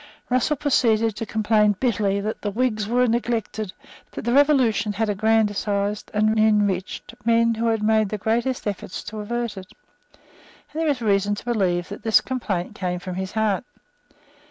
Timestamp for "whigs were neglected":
2.49-3.71